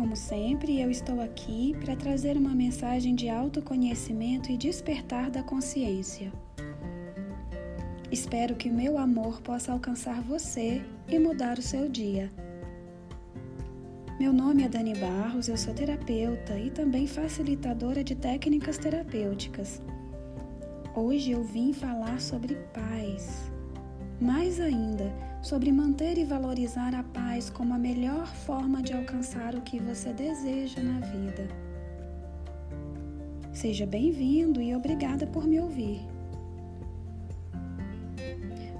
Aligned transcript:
como 0.00 0.16
sempre, 0.16 0.80
eu 0.80 0.90
estou 0.90 1.20
aqui 1.20 1.76
para 1.78 1.94
trazer 1.94 2.34
uma 2.34 2.54
mensagem 2.54 3.14
de 3.14 3.28
autoconhecimento 3.28 4.50
e 4.50 4.56
despertar 4.56 5.30
da 5.30 5.42
consciência. 5.42 6.32
Espero 8.10 8.54
que 8.54 8.70
meu 8.70 8.96
amor 8.96 9.42
possa 9.42 9.72
alcançar 9.72 10.22
você 10.22 10.82
e 11.06 11.18
mudar 11.18 11.58
o 11.58 11.62
seu 11.62 11.86
dia. 11.86 12.32
Meu 14.18 14.32
nome 14.32 14.62
é 14.62 14.70
Dani 14.70 14.94
Barros, 14.94 15.48
eu 15.48 15.56
sou 15.58 15.74
terapeuta 15.74 16.58
e 16.58 16.70
também 16.70 17.06
facilitadora 17.06 18.02
de 18.02 18.14
técnicas 18.14 18.78
terapêuticas. 18.78 19.82
Hoje 20.94 21.32
eu 21.32 21.44
vim 21.44 21.74
falar 21.74 22.22
sobre 22.22 22.54
paz. 22.72 23.52
Mais 24.18 24.58
ainda, 24.60 25.12
sobre 25.42 25.72
manter 25.72 26.18
e 26.18 26.24
valorizar 26.24 26.94
a 26.94 27.02
paz 27.02 27.48
como 27.48 27.74
a 27.74 27.78
melhor 27.78 28.26
forma 28.26 28.82
de 28.82 28.92
alcançar 28.92 29.54
o 29.54 29.62
que 29.62 29.78
você 29.78 30.12
deseja 30.12 30.82
na 30.82 31.00
vida. 31.00 31.48
Seja 33.52 33.86
bem-vindo 33.86 34.60
e 34.60 34.74
obrigada 34.74 35.26
por 35.26 35.46
me 35.46 35.58
ouvir. 35.60 36.00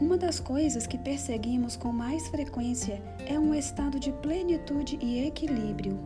Uma 0.00 0.18
das 0.18 0.38
coisas 0.38 0.86
que 0.86 0.98
perseguimos 0.98 1.76
com 1.76 1.92
mais 1.92 2.28
frequência 2.28 3.00
é 3.26 3.38
um 3.38 3.54
estado 3.54 3.98
de 3.98 4.12
plenitude 4.12 4.98
e 5.00 5.26
equilíbrio. 5.26 5.98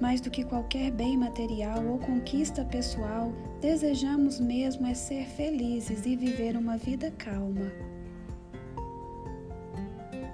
Mais 0.00 0.20
do 0.20 0.30
que 0.30 0.44
qualquer 0.44 0.90
bem 0.90 1.16
material 1.16 1.84
ou 1.86 1.98
conquista 1.98 2.64
pessoal, 2.64 3.32
desejamos 3.60 4.40
mesmo 4.40 4.86
é 4.86 4.94
ser 4.94 5.26
felizes 5.26 6.06
e 6.06 6.16
viver 6.16 6.56
uma 6.56 6.76
vida 6.76 7.10
calma. 7.12 7.89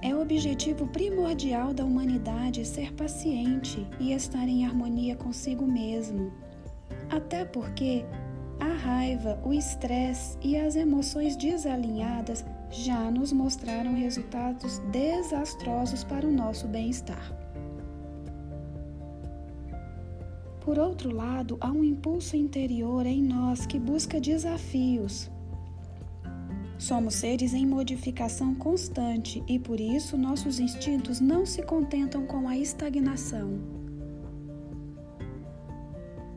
É 0.07 0.15
o 0.15 0.23
objetivo 0.23 0.87
primordial 0.87 1.75
da 1.75 1.85
humanidade 1.85 2.65
ser 2.65 2.93
paciente 2.93 3.85
e 3.99 4.13
estar 4.13 4.47
em 4.47 4.65
harmonia 4.65 5.17
consigo 5.17 5.67
mesmo. 5.67 6.33
Até 7.11 7.45
porque 7.45 8.05
a 8.61 8.73
raiva, 8.73 9.37
o 9.45 9.53
estresse 9.53 10.39
e 10.41 10.57
as 10.57 10.77
emoções 10.77 11.35
desalinhadas 11.35 12.45
já 12.71 13.11
nos 13.11 13.33
mostraram 13.33 13.95
resultados 13.95 14.79
desastrosos 14.93 16.05
para 16.05 16.25
o 16.25 16.31
nosso 16.31 16.69
bem-estar. 16.69 17.37
Por 20.61 20.79
outro 20.79 21.13
lado, 21.13 21.59
há 21.61 21.73
um 21.73 21.83
impulso 21.83 22.37
interior 22.37 23.07
em 23.07 23.25
nós 23.25 23.67
que 23.67 23.81
busca 23.81 24.21
desafios. 24.21 25.29
Somos 26.79 27.15
seres 27.15 27.55
em 27.55 27.67
modificação 27.67 28.55
constante 28.55 29.43
e 29.49 29.59
por 29.59 29.81
isso 29.81 30.17
nossos 30.17 30.61
instintos 30.61 31.21
não 31.21 31.47
se 31.47 31.63
contentam 31.63 32.27
com 32.27 32.47
a 32.47 32.57
estagnação. 32.57 33.59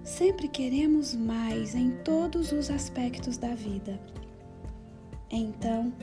Sempre 0.01 0.47
queremos 0.47 1.13
mais 1.13 1.75
em 1.75 1.91
todos 2.03 2.51
os 2.53 2.71
aspectos 2.71 3.37
da 3.37 3.53
vida. 3.53 3.99
Então, 5.29 5.93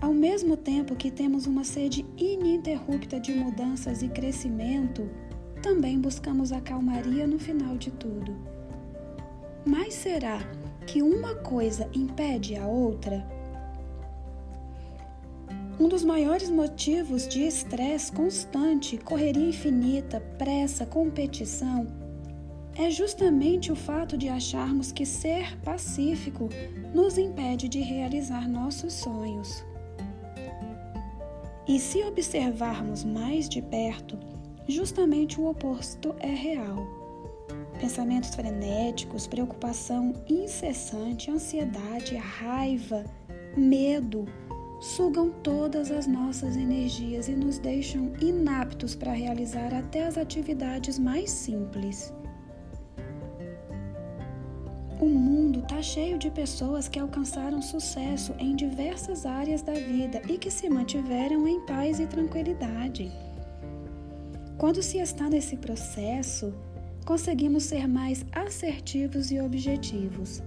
ao 0.00 0.12
mesmo 0.12 0.56
tempo 0.56 0.94
que 0.94 1.10
temos 1.10 1.46
uma 1.46 1.64
sede 1.64 2.06
ininterrupta 2.16 3.18
de 3.18 3.32
mudanças 3.32 4.02
e 4.02 4.08
crescimento, 4.08 5.10
também 5.62 5.98
buscamos 5.98 6.52
a 6.52 6.60
calmaria 6.60 7.26
no 7.26 7.38
final 7.38 7.76
de 7.76 7.90
tudo. 7.90 8.36
Mas 9.64 9.94
será 9.94 10.38
que 10.86 11.02
uma 11.02 11.34
coisa 11.34 11.88
impede 11.94 12.56
a 12.56 12.66
outra? 12.66 13.39
Um 15.80 15.88
dos 15.88 16.04
maiores 16.04 16.50
motivos 16.50 17.26
de 17.26 17.40
estresse 17.40 18.12
constante, 18.12 18.98
correria 18.98 19.48
infinita, 19.48 20.20
pressa, 20.36 20.84
competição 20.84 21.86
é 22.76 22.90
justamente 22.90 23.72
o 23.72 23.74
fato 23.74 24.18
de 24.18 24.28
acharmos 24.28 24.92
que 24.92 25.06
ser 25.06 25.58
pacífico 25.60 26.50
nos 26.92 27.16
impede 27.16 27.66
de 27.66 27.80
realizar 27.80 28.46
nossos 28.46 28.92
sonhos. 28.92 29.64
E 31.66 31.78
se 31.78 32.02
observarmos 32.04 33.02
mais 33.02 33.48
de 33.48 33.62
perto, 33.62 34.18
justamente 34.68 35.40
o 35.40 35.46
oposto 35.46 36.14
é 36.20 36.28
real. 36.34 36.86
Pensamentos 37.80 38.34
frenéticos, 38.34 39.26
preocupação 39.26 40.12
incessante, 40.28 41.30
ansiedade, 41.30 42.16
raiva, 42.16 43.02
medo 43.56 44.26
sugam 44.80 45.30
todas 45.42 45.90
as 45.90 46.06
nossas 46.06 46.56
energias 46.56 47.28
e 47.28 47.32
nos 47.32 47.58
deixam 47.58 48.12
inaptos 48.20 48.94
para 48.94 49.12
realizar 49.12 49.74
até 49.74 50.06
as 50.06 50.16
atividades 50.16 50.98
mais 50.98 51.30
simples. 51.30 52.12
O 54.98 55.06
mundo 55.06 55.60
está 55.60 55.80
cheio 55.80 56.18
de 56.18 56.30
pessoas 56.30 56.88
que 56.88 56.98
alcançaram 56.98 57.62
sucesso 57.62 58.34
em 58.38 58.56
diversas 58.56 59.24
áreas 59.24 59.62
da 59.62 59.72
vida 59.72 60.20
e 60.28 60.36
que 60.36 60.50
se 60.50 60.68
mantiveram 60.68 61.46
em 61.46 61.60
paz 61.66 62.00
e 62.00 62.06
tranquilidade. 62.06 63.10
Quando 64.58 64.82
se 64.82 64.98
está 64.98 65.28
nesse 65.30 65.56
processo, 65.56 66.52
conseguimos 67.06 67.64
ser 67.64 67.88
mais 67.88 68.24
assertivos 68.30 69.30
e 69.30 69.40
objetivos. 69.40 70.42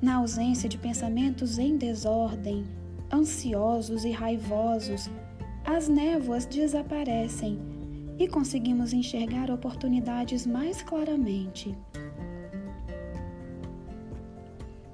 Na 0.00 0.16
ausência 0.16 0.68
de 0.68 0.78
pensamentos 0.78 1.58
em 1.58 1.76
desordem, 1.76 2.64
ansiosos 3.12 4.04
e 4.04 4.10
raivosos, 4.10 5.10
as 5.64 5.88
névoas 5.88 6.46
desaparecem 6.46 7.58
e 8.18 8.26
conseguimos 8.26 8.94
enxergar 8.94 9.50
oportunidades 9.50 10.46
mais 10.46 10.82
claramente. 10.82 11.76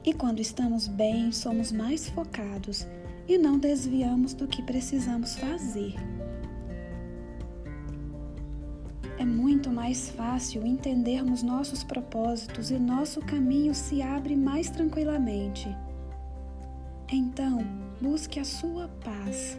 E 0.04 0.12
quando 0.12 0.40
estamos 0.40 0.88
bem, 0.88 1.30
somos 1.30 1.70
mais 1.70 2.08
focados 2.08 2.86
e 3.28 3.38
não 3.38 3.58
desviamos 3.58 4.34
do 4.34 4.46
que 4.46 4.62
precisamos 4.62 5.36
fazer. 5.36 5.94
É 9.18 9.24
muito 9.24 9.70
mais 9.70 10.10
fácil 10.10 10.66
entendermos 10.66 11.42
nossos 11.42 11.82
propósitos 11.82 12.70
e 12.70 12.78
nosso 12.78 13.20
caminho 13.20 13.74
se 13.74 14.02
abre 14.02 14.36
mais 14.36 14.68
tranquilamente. 14.68 15.74
Então, 17.10 17.60
busque 18.00 18.38
a 18.38 18.44
sua 18.44 18.88
paz. 19.02 19.58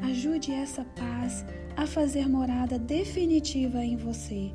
Ajude 0.00 0.52
essa 0.52 0.84
paz 0.84 1.44
a 1.76 1.86
fazer 1.86 2.28
morada 2.28 2.78
definitiva 2.78 3.84
em 3.84 3.96
você. 3.96 4.52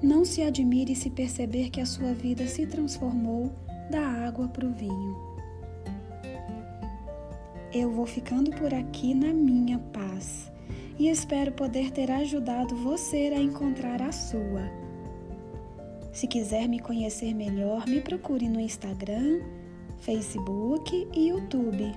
Não 0.00 0.24
se 0.24 0.42
admire 0.42 0.94
se 0.94 1.10
perceber 1.10 1.70
que 1.70 1.80
a 1.80 1.86
sua 1.86 2.12
vida 2.12 2.46
se 2.46 2.64
transformou 2.64 3.50
da 3.90 4.06
água 4.06 4.46
para 4.46 4.66
o 4.66 4.72
vinho. 4.72 5.16
Eu 7.72 7.90
vou 7.90 8.06
ficando 8.06 8.52
por 8.52 8.72
aqui 8.72 9.14
na 9.14 9.32
minha 9.32 9.80
paz 9.80 10.53
e 10.98 11.08
espero 11.08 11.52
poder 11.52 11.90
ter 11.90 12.10
ajudado 12.10 12.76
você 12.76 13.32
a 13.34 13.40
encontrar 13.40 14.00
a 14.02 14.12
sua. 14.12 14.62
Se 16.12 16.26
quiser 16.26 16.68
me 16.68 16.78
conhecer 16.78 17.34
melhor, 17.34 17.86
me 17.86 18.00
procure 18.00 18.48
no 18.48 18.60
Instagram, 18.60 19.40
Facebook 19.98 21.08
e 21.12 21.28
YouTube. 21.28 21.92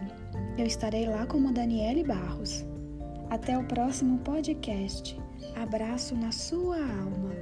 Eu 0.58 0.66
estarei 0.66 1.06
lá 1.08 1.28
como 1.28 1.54
Daniele 1.54 2.04
Barros. 2.04 2.66
Até 3.30 3.58
o 3.58 3.64
próximo 3.66 4.18
podcast. 4.20 5.20
Abraço 5.56 6.16
na 6.16 6.32
sua 6.32 6.78
alma. 6.78 7.36